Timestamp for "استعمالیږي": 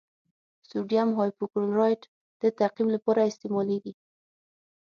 3.31-3.93